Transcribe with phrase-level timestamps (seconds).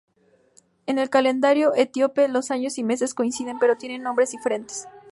[0.87, 4.87] En el calendario etíope los años y meses coinciden pero tienen nombres diferentes.